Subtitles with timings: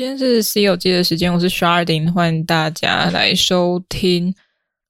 [0.00, 4.34] 今天是 C 游记的时间，我是 Sharding，欢迎大家来收听。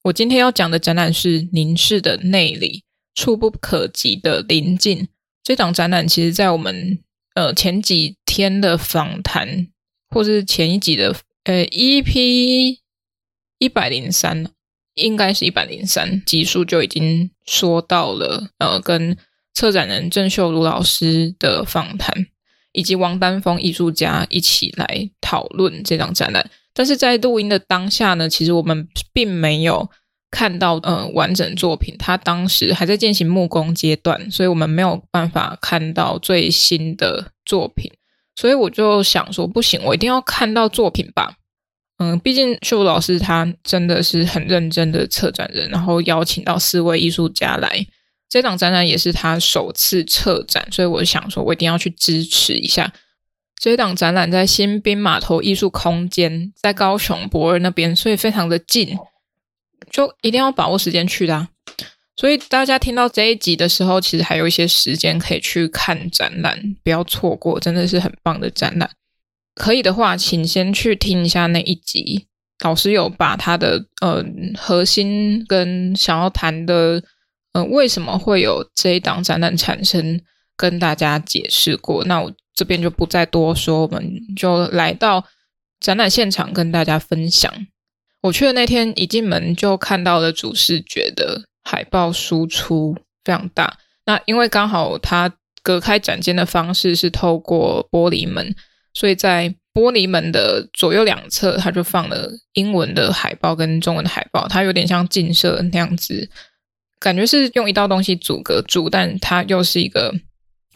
[0.05, 2.85] 我今天要讲的展览是凝视的内里，
[3.17, 5.09] 触不可及的临近。
[5.43, 7.01] 这档展览其实，在我们
[7.35, 9.67] 呃前几天的访谈，
[10.11, 12.79] 或是前一集的呃 EP
[13.59, 14.47] 一百零三，
[14.95, 19.17] 应该是一百零三集数就已经说到了，呃，跟
[19.53, 22.29] 策展人郑秀如老师的访谈。
[22.73, 29.89] 以及王丹峰艺术家一起来讨论这张展览，但是在录音的当下呢，其实我们并没有
[30.31, 37.91] 看到呃完整作品，他当时还在进行木工阶段，所以我们没有办法看到最新的作品，
[38.37, 41.35] 所以我就想说，不行，我一定要看到作品吧。
[41.99, 47.87] 嗯，毕竟秀老师他真的是很认真的策展人，然后邀请到四位艺术家来。
[48.31, 52.93] 这档展览也是他首次策展，所以我想说，我一定要去支持一下。
[53.59, 58.97] 这档展览在新滨码头艺术空间，在高雄博尔那边，所以非常的近，
[59.91, 61.49] 就一定要把握时间去啦。
[62.15, 68.89] 所以大家听到这一集的时候，其实还有一些时间可以去看展览，不要错过，真的是很棒的展览。
[69.57, 72.27] 可以的话，请先去听一下那一集，
[72.63, 74.25] 老师有把他的呃
[74.57, 77.03] 核心跟想要谈的。
[77.53, 80.21] 嗯、呃，为什么会有这一档展览产生？
[80.57, 85.25] 跟大家解释过，那我这边就不再多说，我们就来到
[85.81, 87.51] 展览现场跟大家分享。
[88.21, 98.55] 我去的那天一进门就看到了主视觉的海报输出非常大，那因为刚好它隔开展间的方式是透过玻璃门，
[98.93, 106.29] 所以在玻璃门的左右两侧，它就放了英文的海报跟中文的海报，它有点像镜射那样子。
[107.01, 110.15] 感觉是用一道东西阻隔住，但它又是一个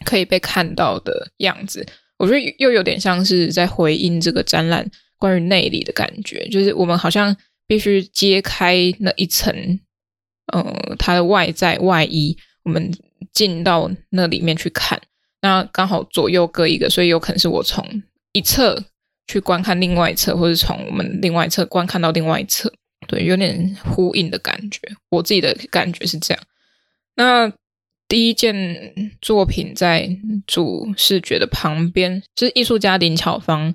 [0.03, 1.85] 可以被看到的样子。
[2.17, 7.35] 我觉得又有点像是在回应这个展览关于内里的感觉，就是我们好像
[7.67, 9.53] 必须揭开那一层，
[10.51, 12.91] 呃，它的外在外衣，我们
[13.31, 14.99] 进到那里面去看。
[15.41, 18.83] 那刚好左右各一个，所以有可能是我从一侧
[19.27, 22.73] 去观看另外一侧，或者从我们另外一侧观看到另外一侧。
[23.07, 24.79] 对，有点呼应的感觉。
[25.09, 26.43] 我自己的感觉是这样。
[27.15, 27.51] 那
[28.07, 30.09] 第一件作品在
[30.45, 33.73] 主视觉的旁边，是艺术家林巧芳，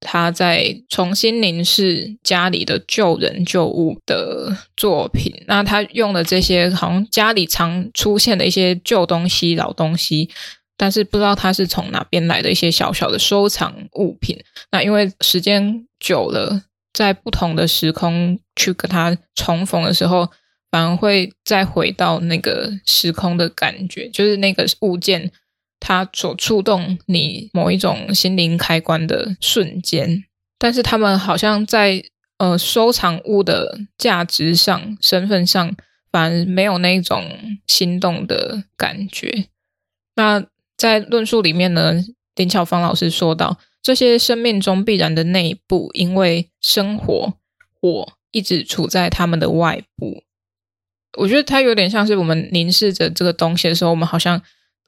[0.00, 5.44] 他在重新凝视家里的旧人旧物的作品。
[5.46, 10.30] 那他用的这些好像家里常出现的一些旧东西、老东西，
[10.76, 14.42] 但是不知道他是从哪边来的一些小小的收藏物品。
[14.72, 16.62] 那因为时间久了。
[16.92, 20.28] 在不同的时空去跟它重逢的时候，
[20.70, 25.30] 反而会再回到那个时空的感觉，就是那个物件
[25.78, 30.24] 它所触动你某一种心灵开关的瞬间。
[30.58, 32.02] 但是他们好像在
[32.38, 35.74] 呃收藏物的价值上、身份上，
[36.10, 37.24] 反而没有那种
[37.66, 39.46] 心动的感觉。
[40.16, 40.44] 那
[40.76, 41.94] 在论述里面呢，
[42.34, 43.58] 林巧芳老师说到。
[43.82, 47.34] 这些生命中必然的内部，因为生活，
[47.80, 50.22] 我一直处在他们的外部。
[51.18, 54.40] 我觉得它有点像是我们凝视着这个东西的时候，我们好像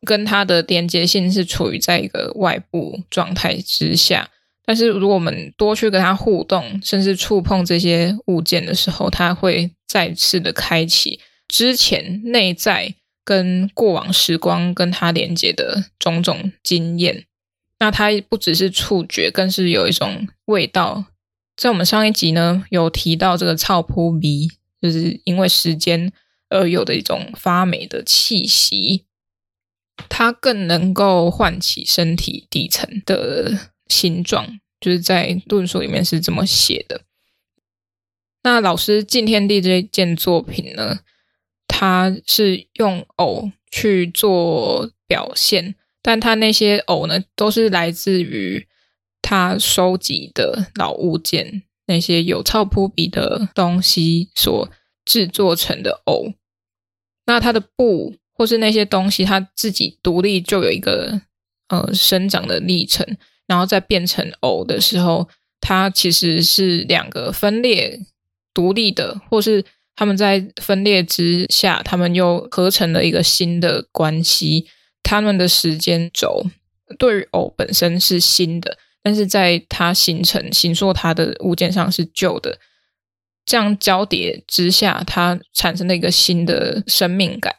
[0.06, 4.30] 跟它的连接性是处于在一个外部状态之下。
[4.64, 12.94] 但是如果我们多去跟它互动，甚至触碰这些物件的时候，它会再次的开启之前内在
[13.24, 17.24] 跟过往时光跟它连接的种种经验。
[17.82, 21.06] 那它不只是触觉，更是有一种味道。
[21.56, 24.48] 在我们上一集呢，有提到这个臭扑鼻，
[24.80, 26.12] 就是因为时间
[26.48, 29.04] 而有的一种发霉的气息。
[30.08, 37.00] 它更能够唤起身体底层的形状，就是在论述里面是这么写的。
[38.44, 41.00] 那老师敬天地这件作品呢，
[41.66, 45.74] 它是用偶去做表现。
[46.02, 48.66] 但他那些偶呢，都是来自于
[49.22, 54.68] 他收集的老物件，那些有臭扑鼻的东西所
[55.04, 56.32] 制作成的偶。
[57.26, 61.20] 那他的布或是那些东西，他自己独立就有一个
[61.68, 63.06] 呃生长的历程，
[63.46, 65.28] 然后再变成偶的时候，
[65.60, 68.00] 它其实是两个分裂
[68.52, 69.64] 独立的，或是
[69.94, 74.66] 他们在分裂之下，他们又合成了一个新的关系。
[75.02, 76.46] 他们的时间轴
[76.98, 82.58] 对于偶本身是新的，但是在它形成、形塑它的物件上是旧的，
[83.44, 87.56] 这样交叠之下，它产生了一个新的生命感，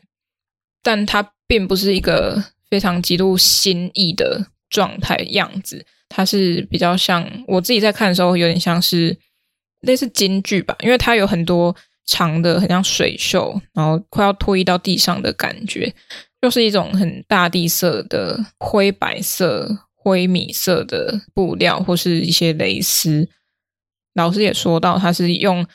[0.82, 9.18] 但它并不是一个非常极度新意的状态样子，它是比较像我自己在看的时候，有点像是
[9.82, 11.76] 类似京剧吧，因为它有很多
[12.06, 15.94] 长的，很像水袖，然后快要脱衣到地上的感觉，
[16.42, 23.30] 又是一种很大地色的灰白色、灰米色的布料，或是一些蕾丝。
[24.16, 25.66] 老师也说到，他是用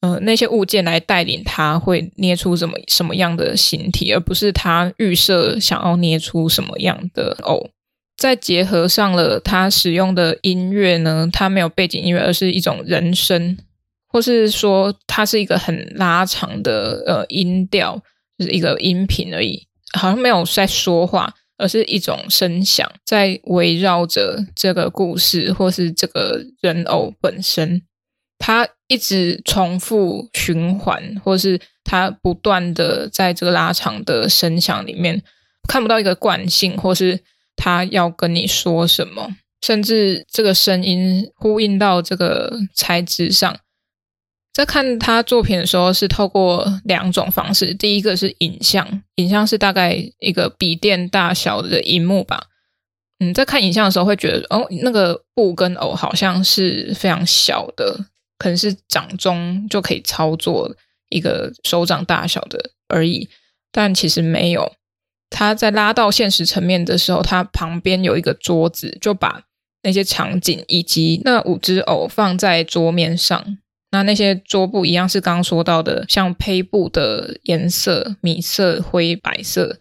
[0.00, 7.70] 呃那些物件来带领他会捏出什么什么样的形体，而不是他预设想要捏出什么样的偶。
[8.16, 13.56] 再结合上了他使用的音乐呢，他没有背景音乐，而是一种人声，
[14.08, 18.00] 或是说它是一个很拉长的呃音调，
[18.38, 27.82] 就是一个音频而已，好像没有在说话，而是一种声响在围绕着这个故事，或是这个人偶本身。
[28.38, 35.20] 它一直重复循环，或是它不断的在这个拉长的声响里面
[35.68, 37.18] 看不到一个惯性，或是
[37.56, 39.28] 它要跟你说什么，
[39.60, 43.58] 甚至这个声音呼应到这个材质上。
[44.58, 48.84] 在看他作品的时候，是透过两种方式，第一个是影像，
[49.14, 52.46] 影像是大概一个笔电大小的荧幕吧。
[53.20, 58.06] 嗯，在看影像的时候会觉得，哦，那个布跟偶好像是非常小的。
[58.36, 60.74] 可能是掌中就可以操作
[61.10, 62.58] 一个手掌大小的
[62.88, 63.28] 而已，
[63.70, 64.72] 但其实没有。
[65.30, 69.42] 他在拉到现实层面的时候，他旁边有一个桌子，就把
[69.84, 73.58] 那些场景以及那五只偶放在桌面上。
[73.90, 79.78] 那那些桌布一样是刚刚说到的，像胚布的颜色，米色、灰白色，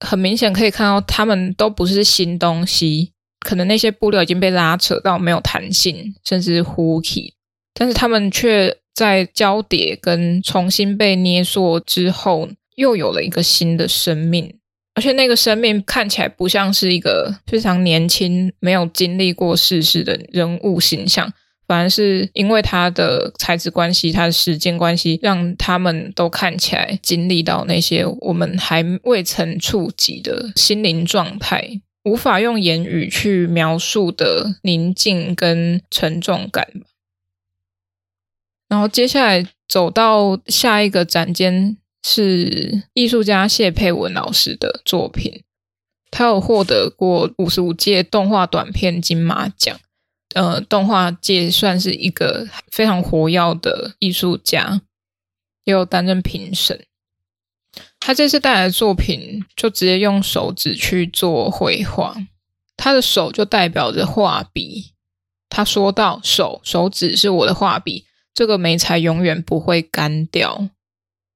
[0.00, 3.12] 很明显可以看到，他们都不是新东西。
[3.40, 7.34] 可能那些布料已经被拉扯到没有弹性，甚至糊起。
[7.72, 14.58] 但是他们却在交叠跟重新被捏塑之后，又有了一个新的生命，
[14.94, 21.32] 而且那个生命看起来不像是一个非常年轻、没有经历过世事的人物形象，
[21.66, 36.68] 反而是因为他的材质关系、他的时间关系，让他们都看起来经历到那些我们还未曾触及的心灵状态，无法用言语去描述的宁静跟沉重感。
[38.68, 45.42] 然后接下来走到下一个展间是艺术家谢佩文老师的作品，
[46.10, 49.78] 他有获得过五十五届动画短片金马奖，
[50.36, 54.82] 呃，动画界算是一个非常活跃的艺术家，
[55.64, 56.84] 也有担任评审。
[57.98, 62.14] 他这次带来的作品就直接用手指去做绘画，
[62.76, 64.92] 他的手就代表着画笔。
[65.48, 68.04] 他说到：“手手指是我的画笔。”
[68.34, 70.68] 这个媒材永远不会干掉，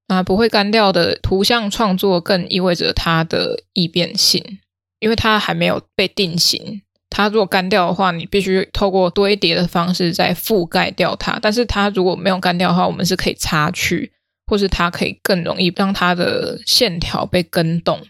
[0.08, 4.58] 啊，不会干掉的图像创作更意味着它的易变性，
[4.98, 6.82] 因为它还没有被定型。
[7.10, 11.38] 它如果干掉的话，你必须透过堆叠的方式再覆盖掉它。
[11.42, 14.12] 但是它如果没有干掉的话，我们是可以擦去，
[14.46, 18.00] 或是它可以更容易让它的线条被更动。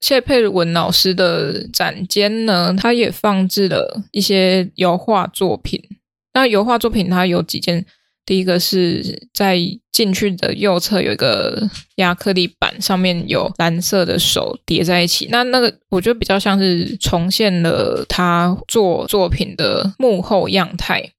[0.00, 5.78] 谢佩文老师的展间呢，它也放置了一些油画作品。
[6.32, 7.84] 那油画作品它有几件，
[8.30, 9.58] 第一个是在
[9.90, 15.26] 进去的右侧有一个亚克力板，上面有蓝色的手叠在一起。
[15.32, 21.10] 那那个我觉得比较像是重现了他做作品的幕后样态。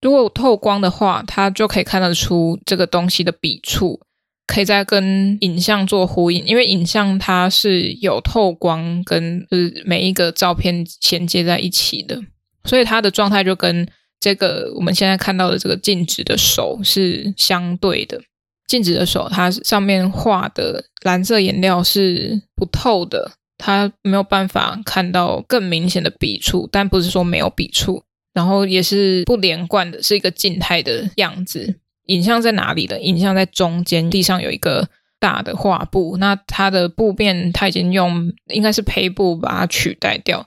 [0.00, 4.00] 如果透光的话，它就可以看得出这个东西的笔触，
[4.46, 12.18] 可以再跟影像做呼应，因为影像它是有透光跟就是每一个照片衔接在一起的，
[12.64, 13.86] 所以它的状态就跟。
[14.20, 18.20] 这个我们现在看到的这个静止的手是相对的，
[18.68, 28.02] 静止的手它上面画的蓝色颜料是不透的，它没有办法看到更明显的笔触，但不是说没有笔触，
[28.34, 31.76] 然后也是不连贯的，是一个静态的样子。
[32.06, 33.00] 影像在哪里的？
[33.00, 40.46] 影像在中间，地上有一个大的画布，那它的布面它已经用应该是胚布把它取代掉。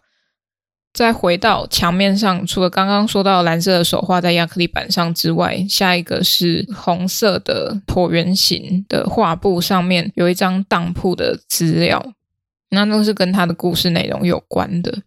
[0.93, 12.13] 再回到墙面上，除了刚刚说到蓝色的手画在亚克力板上之外，下一个是红色的椭圆形的画布，上面有一张当铺的资料，
[12.69, 14.99] 那都是跟他的故事内容有关的。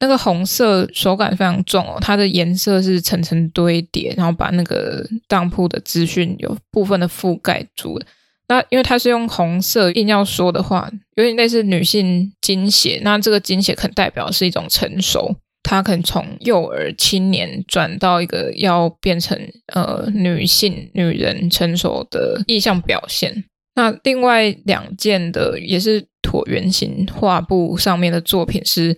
[0.00, 8.06] 那个红色手感非常重哦，它的颜色是层层堆叠，然后把那个当铺的资讯有部分的覆盖住了。
[8.48, 12.98] 那因为它是用红色，硬要说的话，有点类似女性经血。
[13.02, 19.38] 那这个经血可能代表是一种成熟，它可能从幼儿、青年转到一个要变成
[19.74, 23.44] 呃女性、女人成熟的意象表现。
[23.74, 28.96] 那另外两件的也是椭圆形画布上面的作品是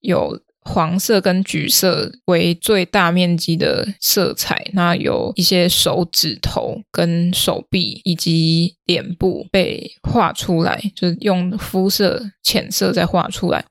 [0.00, 13.64] 有黄色跟橘色为最大面积的色彩，那有一些手指头跟手臂以及脸部被画出来，就是用肤色浅色再画出来，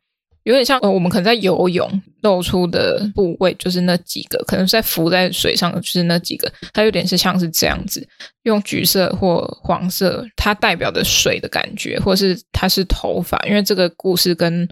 [0.44, 8.06] 有点像呃，我们可能在游泳露出的部位就是那几个，可能在浮在水上的就是那几个，它有点是像是这样子，
[8.44, 14.68] 用橘色或黄色，它代表的水的感觉，或是它是头发，因为这个故事跟。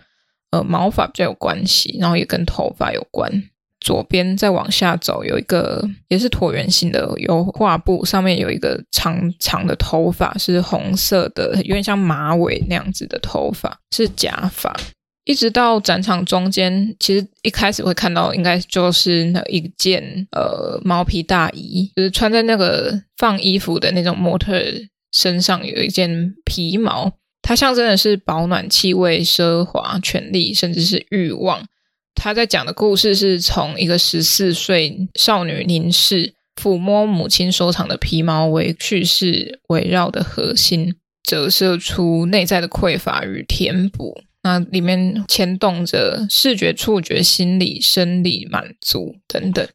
[0.52, 3.32] 呃，毛发比较有关系，然后也跟头发有关。
[3.80, 14.76] 左边再往下走，有一个也是椭圆形的油画布，上面有一个长长的头发，是红色的，有点像马尾那样子的头发，是假发。
[15.24, 24.60] 一直到展场中间，其实一开始会看到，应该就是那一件呃毛皮大衣，就是穿在那个放衣服的那种模特
[25.14, 27.14] 身上有一件皮毛。
[27.50, 31.66] 它象征的是保暖、气味、奢华、权力，甚至是欲望。
[32.14, 44.22] 他在讲的故事是从一个十四岁少女凝视、抚摸母亲收藏的皮毛为叙事围绕的核心，折射出内在的匮乏与填补。
[44.44, 49.68] 那里面牵动着视觉、触觉、心理、生理满足等等，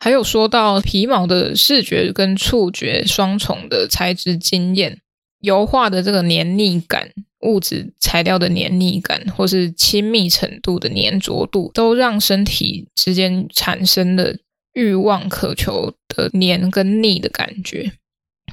[0.00, 4.98] 还有说到皮毛的视觉跟触觉双重的材质经验。
[5.42, 14.34] 油画的这个黏腻感、物质材料的黏腻感，或是亲密程度的粘着度，都让身体之间产生了
[14.72, 17.92] 欲望、渴求的黏跟腻的感觉。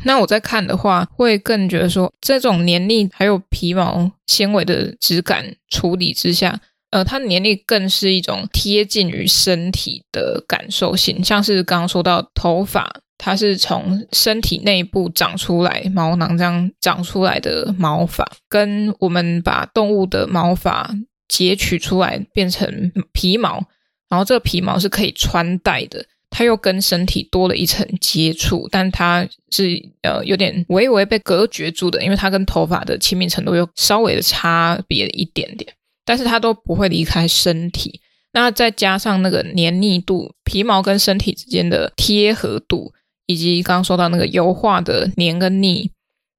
[0.04, 13.02] 那我在看的话，会更觉得说，这种黏腻还有皮毛纤维的质感处理之下，呃，它的黏腻更是一种贴近于身体的感受性，像是刚刚说到头发。
[13.22, 20.90] 它是从身体内部长出来，毛囊这样长出来的毛发，跟我们把动物的毛发
[21.28, 23.62] 截取出来变成皮毛，
[24.08, 35.70] 然后这个皮毛是可以穿戴的，它又跟身体多了一层接触，但它是呃有点微微被隔绝住的，因为它跟头发的亲密程度又稍微的差别一点点，
[36.06, 38.00] 但是它都不会离开身体。
[38.32, 42.94] 那再加上那个黏腻度，皮毛跟身体之间的贴合度。
[43.30, 45.92] 以及刚刚说到那个油画的黏跟腻，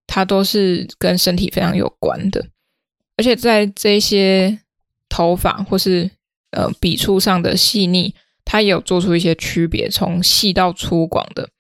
[0.09, 2.49] 它都是跟身体非常有关的。
[3.17, 4.59] 而且在这些
[5.09, 6.11] 头发或是
[6.51, 8.13] 呃笔触上的细腻，
[8.45, 11.51] 它也有做出一些区别，从细到粗犷的，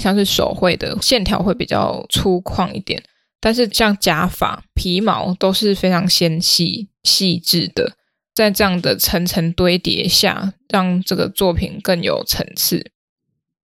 [0.00, 3.00] 像是手绘的线条会比较粗犷一点，
[3.38, 7.96] 但是像假发、皮毛都是非常纤细细致的，
[8.34, 12.90] 在这样的层层堆叠下，让这个作品更有层次。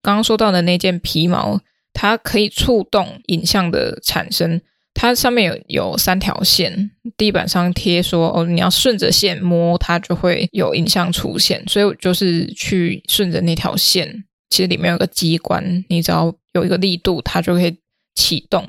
[0.01, 1.59] 刚刚说到的那件皮毛，
[1.93, 4.61] 它可以触动影像的产生。
[4.93, 11.63] 它上面有有三条线，地板上贴说哦，你要顺着线摸，它就会有影像出现。
[11.67, 17.77] 所以就是去顺着那条线，其实里面有个机关，你只要有一个力度，它就可以
[18.15, 18.67] 启动。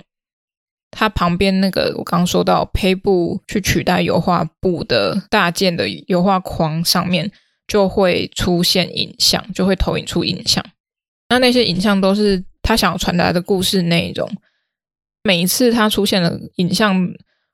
[0.92, 7.32] 它旁边那个我刚刚说到胚布去取代油画布的大件的油画框上面，
[7.66, 10.64] 就会出现影像，就会投影出影像。
[11.32, 14.30] 那那些影像都是他想要传达的故事内容。
[15.22, 17.10] 每一次他出现的影像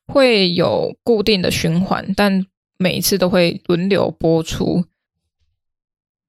[0.08, 2.44] 会有固定的循环，但
[2.76, 4.84] 每一次都会轮流播出。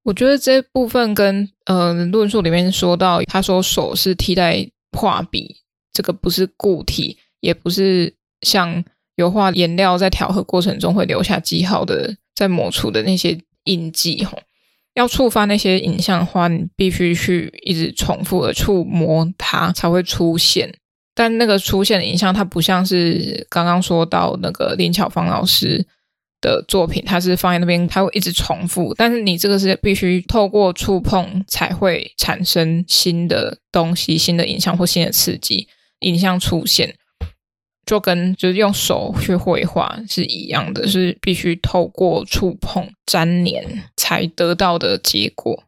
[0.04, 5.56] 我觉得这部分跟呃论述里面说到，他说手是替代画笔，
[5.92, 14.38] 这个不是固体，也不是像油画颜料在调和过程中会留下记号的，在抹除的那些印记吼。
[15.00, 20.72] 要触发那些影像的话，你必须去一直重复的触摸它才会出现。
[21.16, 25.86] 但那个出现的影像，它不像是刚刚说到那个林巧芳老师
[26.42, 28.94] 的作品，它是放在那边，它会一直重复。
[28.94, 35.68] 但是你这个是必须透过触碰才会产生新的东西、新的影像或新的刺激，
[36.02, 36.94] 影像出现。
[37.90, 45.64] 就跟就是用手去绘画是一样的，是必须透过触碰、粘黏才得到的结果。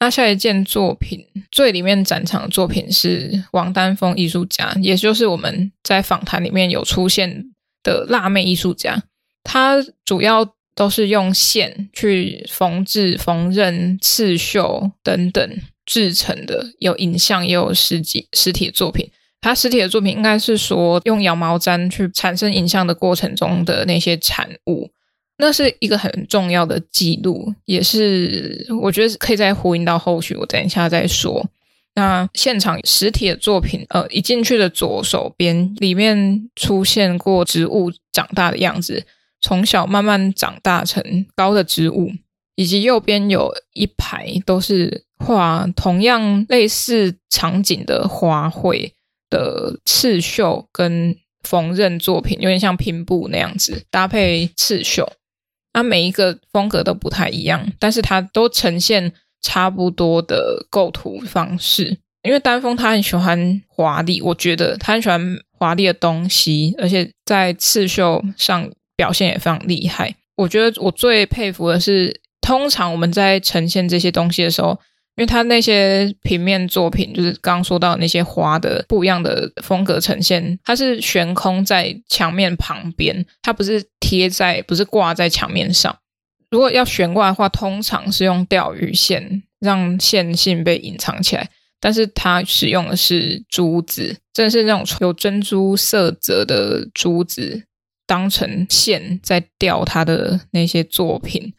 [0.00, 7.46] 那下一件作品，最里面展场作品是王丹峰艺术家，也就是我们在访谈里面有出现
[7.82, 9.02] 的辣妹艺术家。
[9.42, 19.10] 他主要都是用线去缝制、缝纫、刺绣等等制成的，有影像也有实体实体作品。
[19.40, 24.90] 他实体的作品应该是说用羊毛毡去产生影像的过程中的那些产物，
[25.38, 31.46] 那是一个很重要的记录，也是我觉得可以再呼应到后续，我等一下再说。
[31.94, 39.04] 那现场实体的作品，呃，一进去的左手边里面出现过植物长大的样子，
[39.40, 42.12] 从小慢慢长大成高的植物，
[42.54, 48.92] 以及右边有一排都是画同样类似场景的花卉
[49.30, 55.10] 的刺绣跟缝纫作品，有点像拼布那样子搭配刺绣。
[55.72, 61.98] 那每一个风格都不太一样，但是它都呈现差不多的构图方式。
[62.22, 70.14] 因为丹枫他很喜欢华丽，我觉得他很喜欢华丽的东西，而且在刺绣上表现也非常厉害。
[70.36, 74.78] 我觉得我最佩服的是，通常我们在呈现这些东西的时候，
[75.16, 85.94] 因为他那些平面作品，就是刚刚说到那些花的不一样的风格呈现，它是悬空在墙面旁边，它不是贴在，不是挂在墙面上。
[86.50, 91.50] 如果要悬挂的话，通常是用钓鱼线让线性被隐藏起来。
[91.82, 97.64] 但是它使用的是珠子，真的是那种有珍珠色泽的珠子，
[98.06, 101.54] 当成线在吊它的那些作品，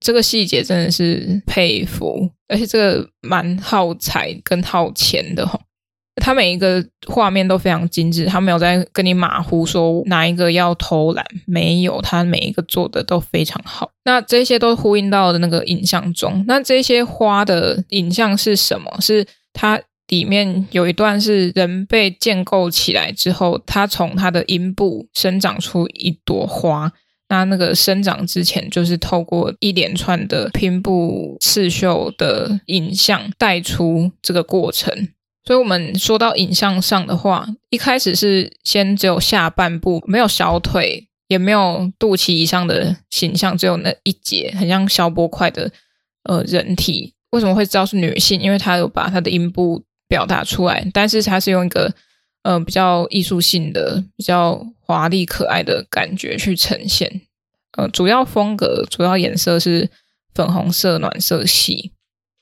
[0.00, 5.58] 这个细节真的是佩服，而且这个蛮耗财跟耗钱的哈。
[6.20, 13.90] 它每一个画面都非常精致，它没有在跟你马虎说哪一个要偷懒，没有，它每一个做的都非常好。
[14.04, 19.00] 那这些都呼应到的那个影像中，那这些花的影像是什么？
[19.00, 26.92] 是它里面有一段是人被建构起来之后，它从它的阴部生长出一朵花。
[27.28, 35.08] 那那个生长之前，就是透过一连串的拼布刺绣的影像带出这个过程。
[35.44, 45.70] 所以，我们说到影像上的话，一开始是先只有下半部，没有小腿，也没有肚脐以上的形象，只有那一截很像消波块的
[46.24, 47.14] 呃人体。
[47.30, 48.40] 为什么会知道是女性？
[48.40, 51.94] 因为她有把她的阴部表达出来，但是她是用一个
[52.48, 57.20] 呃比较艺术性的、比较华丽可爱的感觉去呈现。
[57.76, 59.90] 呃，主要风格、主要颜色是
[60.34, 61.92] 粉红色暖色系，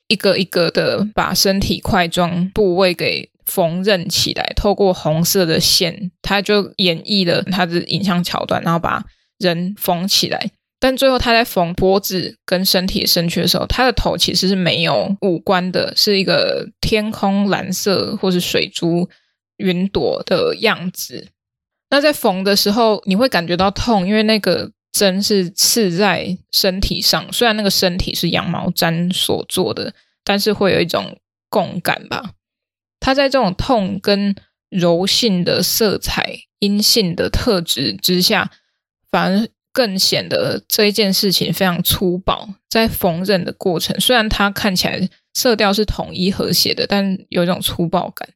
[0.06, 9.04] 一个一个的把身体块状部位给缝纫起来，透过红色的线，他就演绎了他的影像桥段，然后把
[9.38, 10.52] 人缝起来。
[10.78, 19.08] 但最后他在缝脖子跟身体身躯的时候，他的头其实是没有五官的，是一个天空蓝色或是水珠
[19.58, 21.28] 云朵的样子。
[21.90, 27.32] 那在缝的时候，你会感觉到痛，因为那个针是刺在身体上。
[27.32, 32.32] 虽然那个身体是羊毛毡所做的，但是会有一种共感吧。
[33.00, 34.34] 它在这种痛跟
[34.68, 38.50] 柔性的色彩、阴性的特质之下，
[39.10, 39.48] 反而。
[39.76, 48.26] 更显得这一件事情非常粗暴，在缝纫的过程，虽然它看起来色调是统一和谐的，但有一种粗暴感。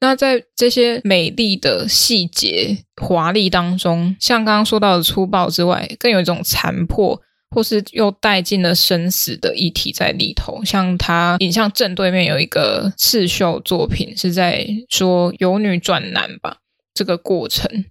[0.00, 10.62] 那在这些美丽的细节、华丽当中，像刚刚说到的粗暴之外，更有一种残破，或是又带进了生死的议题在里头。
[10.64, 16.58] 像它影像正对面有一个刺绣作品，是在说由女转男吧，
[16.94, 17.84] 这个过程。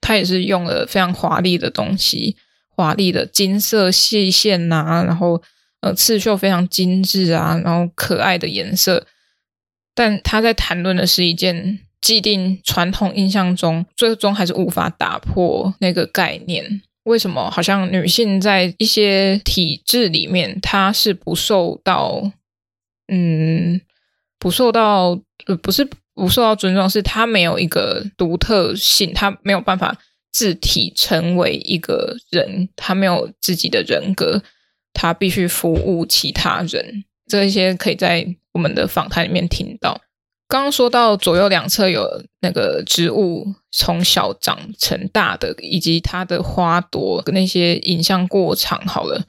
[0.00, 2.36] 它也是用了非常华丽的东西，
[2.68, 5.42] 华丽的金色细线呐、啊，然后
[5.80, 9.04] 呃刺绣非常精致啊，然后可爱的颜色。
[10.00, 16.80] 但他在谈论的是一件既定传统印象中，最终还是无法打破那个概念。
[17.02, 22.32] 为什么好像女性在一些体制里面，她是不受到
[23.08, 23.78] 嗯
[24.38, 25.86] 不受到呃不是。
[26.12, 29.96] 不受到尊重，是她没有一个独特性，她没有办法
[30.30, 34.42] 自体成为一个人，她没有自己的人格，
[34.92, 37.04] 她必须服务其他人。
[37.26, 40.00] 这些可以在我们的访谈里面听到。
[40.48, 42.04] 刚刚说到左右两侧有
[42.40, 49.22] 那个植物从小长成大的，以及它的花朵那些影像过场，好了。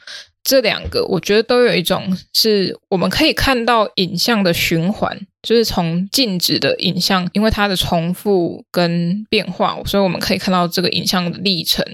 [0.44, 11.86] 这两个我觉得都有一种是我们可以看到影像的循环，就是从静止的影像，因为它的重复跟变化，所以我们可以看到这个影像的历程，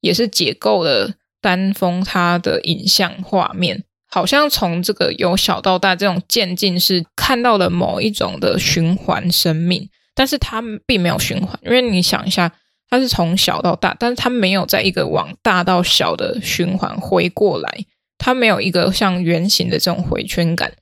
[0.00, 12.52] 也是解构了丹峰它的影像画面，好像从这个由小到大这种渐进式看到了某一种的循环生命，但是它并没有循环，因为你想一下，
[12.88, 17.84] 它是从小到大，但是它没有在一个往大到小的循环回过来。
[18.18, 20.72] 它没有一个像圆形的这种回圈感，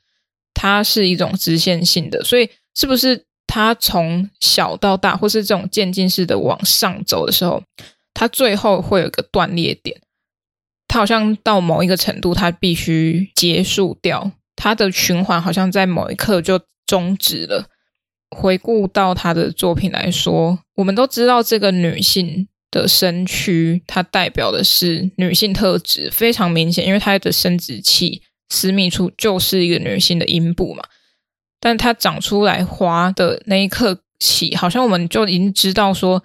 [0.54, 7.60] 它是一种直线性的，所以是不是它从小到大，或是这种渐进式的往上走的时候，
[8.14, 10.00] 它最后会有个断裂点？
[10.94, 17.68] 它好像到某一个程度，它必须结束掉，它的循环好像在某一刻就终止了。
[18.30, 30.84] 回顾到她的作品来说，我们都知道这个女性的身躯，它代表的是女性特质，非常明显，因为它的生殖器私密处就是一个女性的阴部嘛。
[31.58, 36.22] 但它长出来花的那一刻起，好像我们就已经知道说，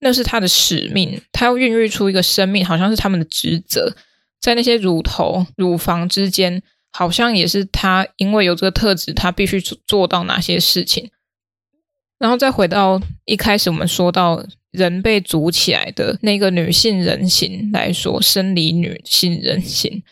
[0.00, 3.94] 那是他的使命，他要孕育出一个生命，好像是他们的职责，
[4.40, 11.10] 在那些乳头、乳房之间，好像也是他因为有这个特质，他必须做到哪些事情。
[12.18, 20.02] 然后再回到一开始我们说到人被组起来的那个女性人形来说，生理女性人形，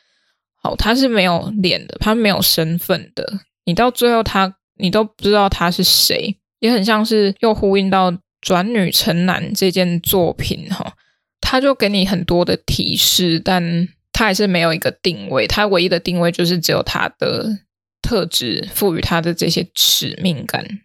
[0.62, 3.40] 好，她是没有脸的，她没有身份的。
[3.64, 8.12] 你到最后，她你都不知道她是谁，也很像是又呼应到
[8.44, 10.92] 《转女成男》这件作品哈，
[11.40, 17.61] 他就给你很多的提示，但他还是没有一个定位，他唯一的定位就是只有他的
[18.02, 20.83] 特质赋予他的这些使命感。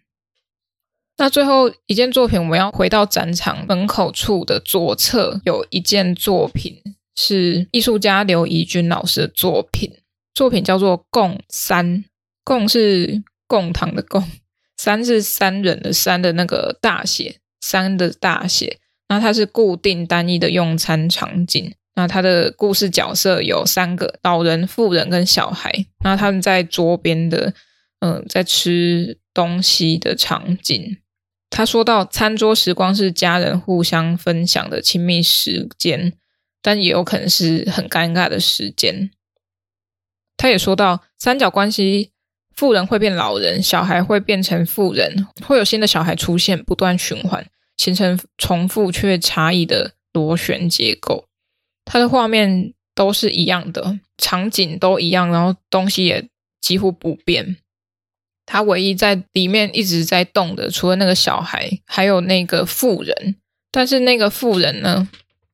[1.18, 6.80] 那最后一件作品，我们要回到展场门口处的左侧，有一件作品
[7.14, 9.92] 是艺术家刘怡君老师的作品，
[10.32, 11.98] 作品叫做《共三》，
[12.42, 14.26] 共是共堂的共，
[14.78, 18.78] 三是三人的三的那个大写，三的大写。
[19.08, 21.74] 那它是固定单一的用餐场景。
[21.94, 25.84] 那它的故事角色有三个：老人、妇人跟小孩。
[26.04, 27.52] 那他们在桌边的，
[27.98, 30.98] 嗯，在吃东西的场景。
[31.50, 36.12] 他说到，餐桌时光是家人互相分享的亲密时间，
[36.62, 39.10] 但也有可能是很尴尬的时间。
[40.36, 42.12] 他也说到，三角关系，
[42.60, 47.46] 妇人会变老人，小孩会变成富人，会有新的小孩出现，不断循环，
[47.78, 51.24] 形成重复却差异的螺旋结构。
[51.86, 56.28] 它的画面都是一样的，场景都一样，然后东西也
[56.60, 57.56] 几乎不变。
[58.44, 63.36] 它唯一在里面一直在动的，除了那个小孩，还有那个富人。
[63.70, 65.08] 但是那个富人呢，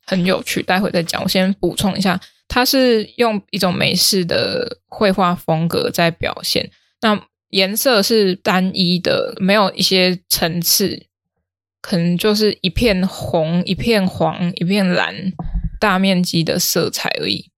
[0.05, 1.23] 很有趣，待会再讲。
[1.23, 6.69] 我先补充一下，他是用一种美式的绘画风格在表现。
[7.01, 11.07] 那颜色是单一的，没有一些层次，
[11.81, 15.33] 可能就是一片红、一片黄、一片蓝，
[15.79, 17.51] 大面积的色彩而已。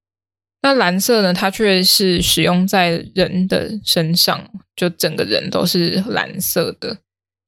[0.61, 1.33] 那蓝色呢？
[1.33, 6.99] 它却是使用在人的身上，就整个人都是蓝色的。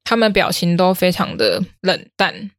[0.05, 2.49] 他们表情都非常的冷淡。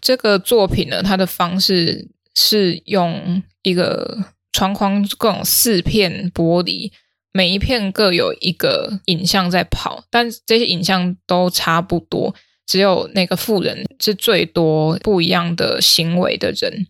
[0.00, 6.92] 这个作品呢，它的方式是用一个窗框，共四片玻璃，
[7.32, 12.34] 每一片各有一个影像在跑，但这些影像都差不多，
[12.66, 16.86] 只有那个富人是最多不一样的行为的人。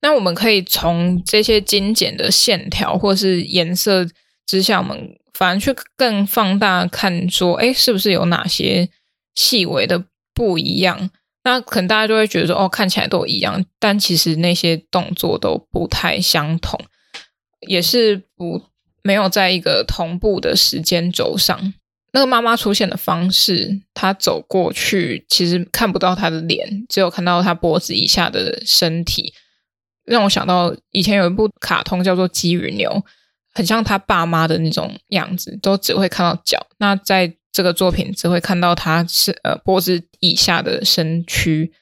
[0.00, 4.06] 那我们可以从这些精简的线条或是颜色
[4.46, 8.88] 之下，我们反而去更放大看，说，哎，是不是有哪些
[9.34, 11.10] 细微的不一样？
[11.42, 16.78] 那可能大家就会觉得说，哦，看起来都一样，但其实那些动作都不太相同，
[17.66, 18.62] 也是不
[19.06, 21.72] 没有在一个同步的时间轴上。
[22.12, 29.32] 那个妈妈出现的方式，她走过去，其实看不到她的脸，只有看到她脖子以下的身体。
[30.04, 32.90] 让我想到以前有一部卡通叫做《鸡与牛》，
[33.52, 36.66] 很像他爸妈的那种样子，都只会看到脚。
[36.78, 41.72] 那在这个作品只会看到他是呃脖子以下的身躯。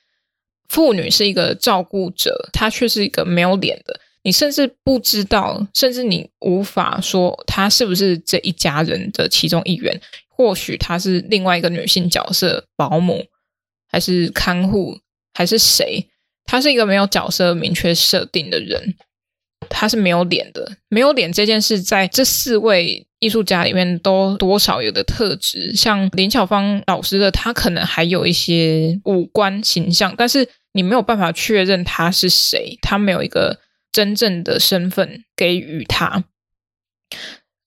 [0.68, 4.00] 妇女是一个照顾者，她却是一个没有脸的。
[4.24, 10.00] 你甚至不知道，甚至你无法说他是不是这一家人的其中一员。
[10.36, 13.24] 或许他是另外一个女性角色，保姆，
[13.88, 14.98] 还是看护，
[15.32, 16.08] 还是谁？
[16.44, 18.96] 他是一个没有角色明确设定的人，
[19.70, 20.76] 他是没有脸的。
[20.88, 25.72] 没有脸这件事，在这四位艺术家里面都多少有的特质。
[25.76, 33.60] 像林巧芳老师的，他可能还有一些五官形象，但是你没有办法确认他是谁，他没有一个
[33.94, 36.24] 真正的身份给予他。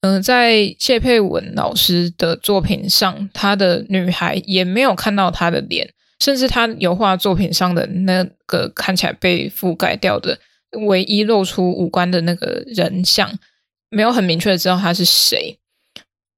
[0.01, 5.93] 嗯、在谢佩文老师的作品上，他的女孩也没有看到他的脸。
[6.19, 10.39] 甚至他油画作品上的那个看起来被覆盖掉的，
[10.87, 13.37] 唯一露出五官的那个人像，
[13.91, 15.59] 没有很明确的知道他是谁。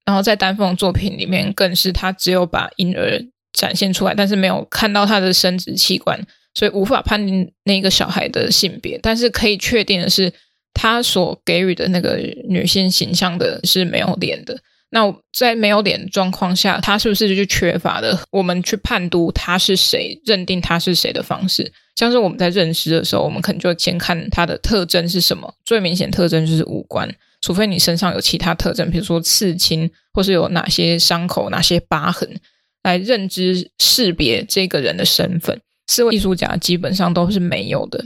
[0.06, 6.28] 然后在丹凤作品里面，更是他只有把婴儿展现出来，但是没有看到他的生殖器官，
[6.60, 9.00] 所以无法判定那个小孩的性别。
[9.02, 10.30] 但是可以确定的是，
[10.74, 12.18] 他所给予的那个
[12.50, 14.60] 女性形象的是没有脸的。
[14.90, 21.72] 那在没有脸状况下，他是不是就缺乏了我们去判读他是谁、认定他是谁的方式？
[21.96, 25.54] 像是我们在认识的时候，我们可能就先看他的特征是什么。
[25.64, 32.28] 最明显特征就是五官，除非你身上有其他特征，比如说刺青，或是有哪些伤口、哪些疤痕，
[32.84, 35.62] 来认知识别这个人的身份。
[35.90, 38.06] 四位艺术家基本上都是没有的。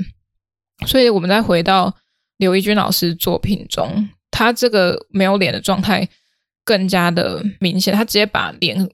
[0.88, 1.94] 所以，我们再回到
[2.38, 6.08] 刘怡君老师作品中，他这个没有脸的状态
[6.64, 8.90] 更加的明显，他直接把脸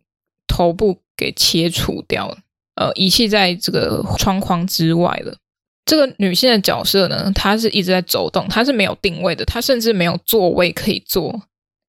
[0.47, 2.37] 头部给切除掉了，
[2.75, 5.37] 呃，遗弃在这个窗框之外了。
[5.85, 11.43] 这个女性的角色呢，她是一直在走动，她是没有定位的，她甚至没有座位可以坐。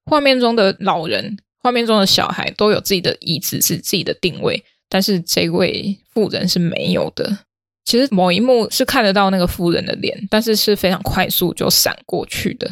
[0.05, 7.45] 画面中的老人、画面中的小孩都有自己的椅子，是自己的定位，但是这位妇人是没有的。
[7.85, 12.69] 其实某一幕是看得到那个妇人的脸，但是是非常快速就闪过去的。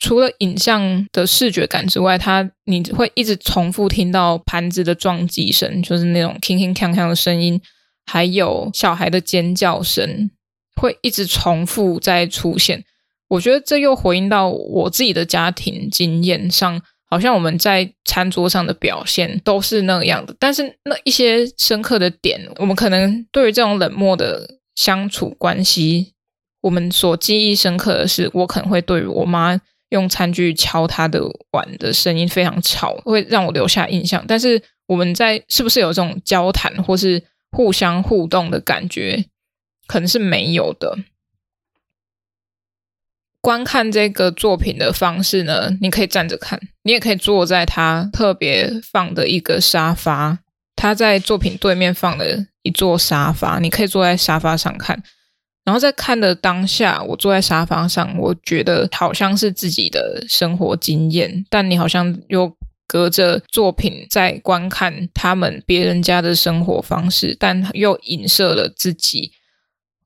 [0.00, 7.60] 除了影像的视觉感之外，它你会一直重复听到盘子的撞击声，就是那种铿铿锵锵的声音。
[8.06, 10.30] 还有小孩的尖叫声
[10.74, 12.82] 会一直重复再出现，
[13.28, 20.34] 我觉得这又回应到我自己的家庭经验上，好像我们在餐桌上的表现都是那样的。
[20.38, 26.14] 但是那一些深刻的点，我们可能对于这种冷漠的相处关系，
[26.60, 31.20] 我们所记忆深刻的是，我可能会对于我妈用餐具敲她的
[31.50, 34.24] 碗的声音非常吵，会让我留下印象。
[34.28, 37.20] 但是我们在是不是有这种交谈，或是
[37.50, 39.24] 互相互动的感觉
[39.88, 40.96] 可能是没有的。
[43.40, 50.38] 观看这个作品的方式呢，你可以站着看，你也可以坐在他特别放的一个沙发。
[50.76, 52.24] 他在作品对面放了
[52.62, 55.02] 一座沙发，你可以坐在沙发上看。
[55.64, 62.56] 然后在看的当下，我坐在沙发上，我觉得好像是自己的生活经验，但你好像又。
[62.92, 69.30] 隔着作品在观看他们别人家的生活方式，但又影射了自己，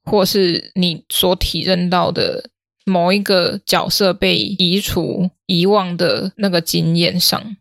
[0.04, 2.50] 或是你所体认到的
[2.84, 7.56] 某一个角色被移除、遗忘的那个经验上。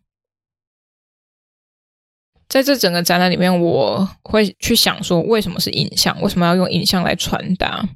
[2.48, 6.20] 在这整个展览里面，我会去想说，为什么是影像？
[6.20, 7.88] 为什么要用影像来传达？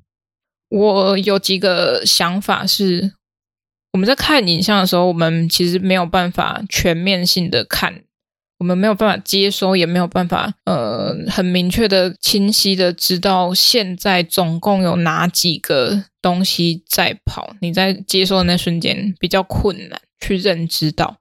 [0.69, 3.15] 我有几个想法是。
[3.93, 8.05] 我们在看影像的时候，我们其实没有办法全面性的看，
[8.59, 17.55] 我们没有办法接收，也没有办法呃很明确的、清晰的知道现在总共有哪几个东西在跑。
[17.61, 21.19] 你在接收的那瞬间比较困难去认知到，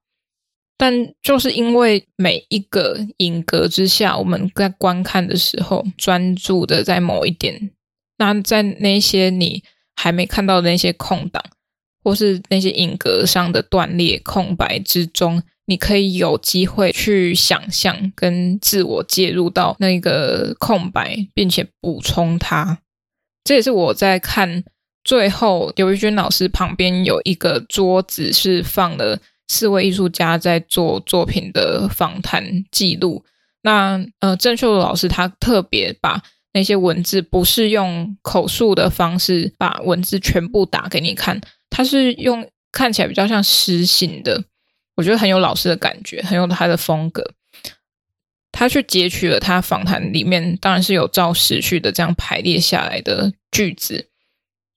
[0.77, 7.71] 但就是因为每一个影格之下，我们在观看的时候专注的在某一点，
[8.17, 9.63] 那在那些你
[9.95, 11.43] 还没看到的那些空档。
[12.03, 22.79] 或是那些影格上的断裂空白之中，你可以有机会去想象跟自我介入到那个空白，并且补充它。
[23.43, 24.63] 这也是我在看
[25.03, 33.23] 最后刘玉君老师旁边有一个桌子，是放了四位艺术家在做作品的访谈记录。
[33.63, 36.21] 那呃，郑秀老师他特别把
[36.53, 41.39] 那些文字不是用口述的方式把文字全部打给你看。
[41.69, 44.43] 他是用看起来比较像诗性的，
[44.97, 47.23] 我觉得很有老师的感觉，很有他的风格。
[48.51, 54.09] 他去截取了他访谈里面，当然是有照时序的这样排列下来的句子。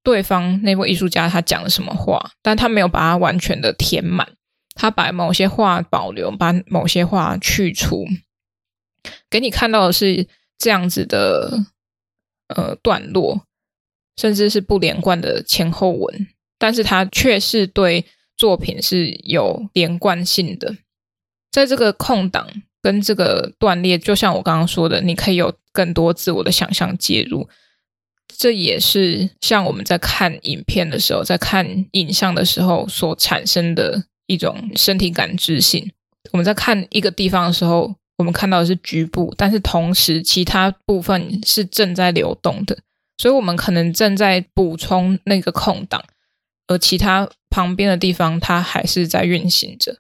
[0.02, 4.34] 对方那位艺术家他讲了什么话，但他没有把它完全的填满，
[4.74, 8.06] 他把某些话保留，把某些话去除，
[9.30, 10.26] 给你看到的是
[10.58, 11.64] 这样子的
[12.48, 13.46] 呃段落，
[14.16, 16.28] 甚至是不连贯的前后文。
[16.58, 18.04] 但是他却是对
[18.40, 20.74] 作品是有连贯性的，
[21.52, 22.48] 在这个空档
[22.80, 27.46] 跟这个断裂，就像我刚刚说的，你可以有更多自我的想象介入。
[28.38, 35.92] 这也是像我们在看影片的时候，在看影像的时候所产生的一种身体感知性。
[36.32, 42.78] 我们在看一个地方的时候，我们看到的是局部，但是同时其他部分是正在流动的，
[43.18, 46.02] 所以我们可能正在补充那个空档。
[46.70, 49.98] 而其他旁边的地方，它还是在运行着。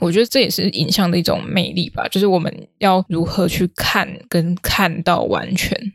[0.00, 5.92] 我觉得这也是影像的一种魅力吧，就是我们要如何去看跟看到完全，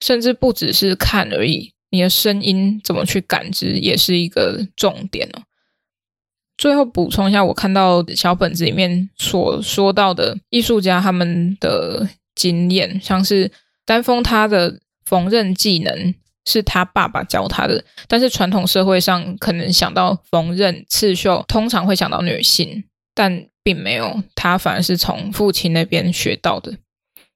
[0.00, 1.74] 甚至不只是看而已。
[1.90, 5.42] 你的声音怎么去感知，也是一个重点哦。
[6.56, 13.52] 最后补充一下，我看到小本子里面所说到的艺术家他们的经验，像是
[13.84, 16.14] 丹峰他的缝纫技能。
[16.46, 26.78] 是他爸爸教他的，但是传统社会上可能想到缝纫、刺绣，通常会想到女性，但并没有，他反而是从父亲那边学到的。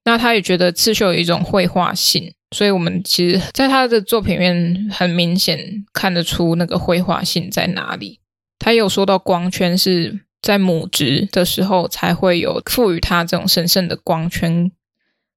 [0.05, 8.19] 那他也觉得刺绣有一种绘画性，所以我们其实在他的作品里面很明显看得出那个绘画性在哪里。
[8.57, 14.71] 他有说到光圈是在母职的时候才会有赋予他这种神圣的光圈。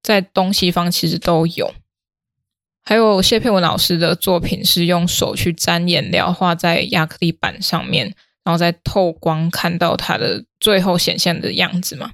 [0.02, 1.72] 在东西方其实都有。
[2.84, 12.12] 还有谢佩文老师的作品是用手去沾颜料，画在亚克力板上面，然后再透光看到它的最后显现的样子嘛。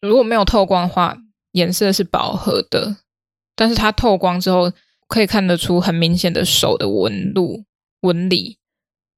[0.00, 1.16] 如果没有透光的话，
[1.52, 2.96] 颜色是饱和的，
[3.54, 4.72] 但是它透光之后，
[5.06, 7.64] 可以看得出很明显的手的纹路、
[8.00, 8.58] 纹理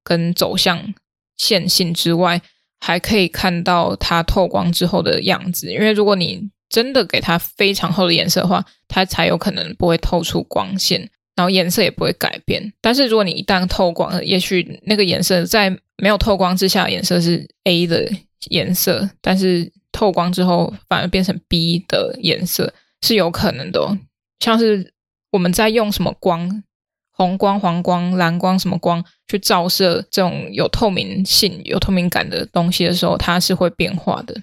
[0.03, 0.93] 跟走向
[1.35, 2.41] 线性之外，
[2.79, 5.73] 还可以看到它透光之后的样子。
[5.73, 12.71] 因为如果你真的给它非常厚的颜色的话，它才有可能不会透出光线，然后颜色也不会改变。
[12.79, 18.07] 但是如果你一旦透光，也许那个颜色在没有透光之下颜色是 A 的
[18.49, 23.97] 颜色，但是透光之后反而变成 B 的颜色，是有可能的哦。
[24.39, 24.93] 像是
[25.31, 26.63] 我们在用什么光，
[27.11, 34.39] 红光、黄光、蓝光什么光去照射这种有透明性、有透明感的东西的时候，它是会变化的。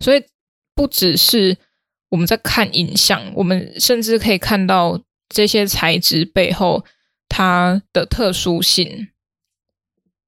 [0.00, 0.24] 所以。
[0.74, 1.56] 不只是
[2.08, 6.84] 我们在看影像，我们甚至可以看到这些材质背后
[7.28, 9.08] 它的特殊性。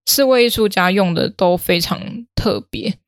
[0.07, 2.99] 四位艺术家用的都非常特别，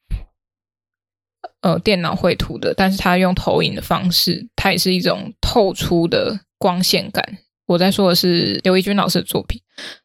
[1.60, 7.38] 呃，电脑绘图的，但是他用投影的方式，它也是一种透出的光线感。
[7.66, 9.60] 我在说的是刘怡君老师的作品，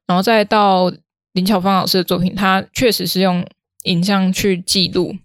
[0.06, 0.92] 然后再到
[1.32, 3.48] 林巧芳老师的作品，他确实是用
[3.84, 5.16] 影像去记录，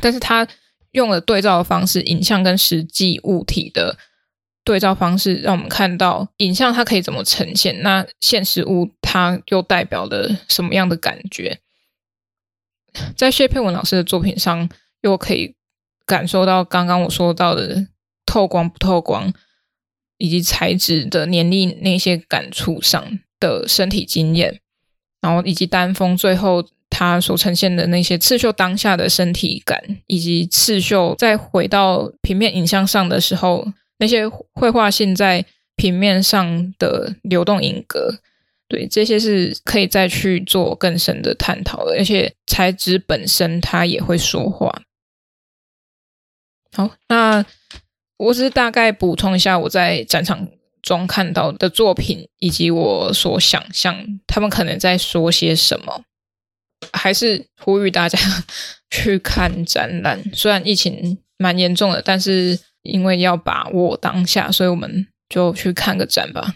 [0.00, 0.46] 但是他。
[0.98, 3.96] 用了对照的方式，影像跟实际物体的
[4.64, 11.60] 对照方式，让我们看到影像它可以怎么呈现，那现实物它又代表了什么样的感觉？
[13.16, 14.68] 在谢佩文老师的作品上，
[15.02, 15.54] 又可以
[16.04, 17.86] 感受到刚刚我说到的
[18.26, 19.32] 透光不透光，
[20.16, 24.60] 以及材质的黏腻那些感触上的身体经验，
[25.20, 26.68] 然后以及丹峰最后。
[26.98, 33.64] 它所呈现的那些刺绣当下的身体感，以及刺绣再回到平面影像上的时候，
[33.98, 35.44] 那些绘画性在
[35.76, 38.18] 平面上的流动影格，
[38.66, 41.92] 对，这些是可以再去做更深的探讨的。
[41.92, 44.82] 而且材质本身它也会说话。
[46.72, 47.46] 好，那
[48.16, 50.48] 我只是大概补充一下我在展场
[50.82, 56.02] 中看到的作品，以及我所想象他们可能在说些什么。
[56.92, 58.18] 还是呼吁大家
[58.90, 60.22] 去看展览。
[60.32, 66.54] 虽然疫情蛮严重的，但是因为要把握当下，所以我们就去看个展吧。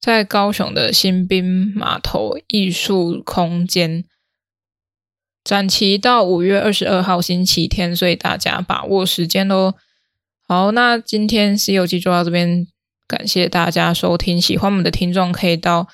[0.00, 4.04] 在高雄的新兵码头艺术空间，
[5.42, 9.74] 展期到五月二十二号星期天，所以大家把握时间喽。
[10.46, 12.66] 好，那今天《西游记》就到这边，
[13.06, 14.40] 感谢大家收听。
[14.40, 15.88] 喜欢我们的听众可以到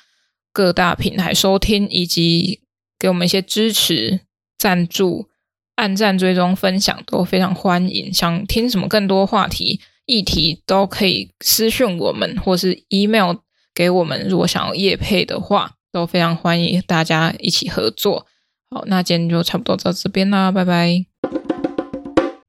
[0.51, 2.61] 各大平台收听，以及。
[3.01, 4.19] 给我们一些支持、
[4.59, 5.27] 赞助、
[5.73, 8.13] 按赞、追踪、分享都非常欢迎。
[8.13, 13.37] 想听什么更多话题、议题，都可以私讯我们，或是 email
[13.73, 14.27] 给我们。
[14.29, 18.27] 如果想要业配的话，都非常欢迎大家一起合作。
[18.69, 21.03] 好，那今天就差不多到这边啦，拜拜。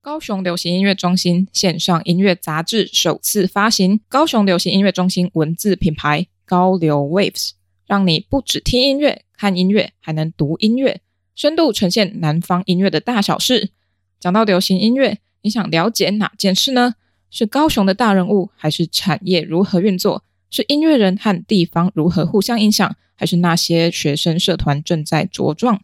[0.03, 7.53] 高雄流行音乐中心线上音乐杂志首次发行，高雄流行音乐中心文字品牌高流 Waves，
[7.93, 9.27] 让你不只听音乐。
[9.37, 11.03] 看音乐还能读音乐，
[11.35, 13.73] 深度呈现南方音乐的大小事。
[14.19, 16.95] 讲到流行音乐，你想了解哪件事呢？
[17.31, 20.25] 是高雄的大人物，还是产业如何运作？
[20.49, 22.97] 是音乐人和地方如何互相影响？
[23.15, 25.83] 还是那些学生社团正在茁壮？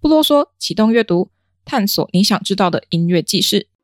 [0.00, 1.28] 不啰嗦，启动阅读，
[1.66, 3.66] 探索你想知道的音乐纪事。